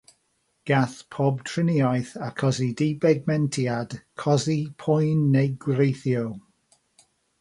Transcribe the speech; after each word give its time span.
Gall 0.67 0.93
pob 1.15 1.43
triniaeth 1.49 2.13
achosi 2.29 2.67
dibigmentiad, 2.81 3.93
cosi, 4.23 4.57
poen 4.85 5.21
neu 5.37 5.49
greithio. 5.67 6.25